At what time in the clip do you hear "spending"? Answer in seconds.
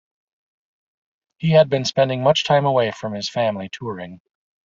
1.85-2.23